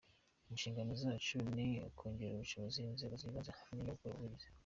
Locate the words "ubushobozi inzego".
2.37-3.13